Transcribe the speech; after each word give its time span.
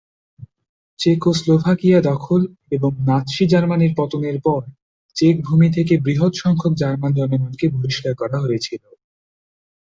চেকোস্লোভাকিয়া 0.99 1.99
দখল 2.03 2.41
এবং 2.71 2.91
নাৎসি 3.07 3.43
জার্মানির 3.47 3.93
পতনের 3.97 4.37
পর 4.45 4.61
চেক 5.15 5.35
ভূমি 5.45 5.67
থেকে 5.71 5.93
বৃহৎ 6.05 6.33
সংখ্যক 6.35 6.73
জার্মান 6.75 7.11
জনগণকে 7.13 7.65
বহিষ্কার 7.73 8.13
করা 8.15 8.37
হয়েছিল। 8.39 8.83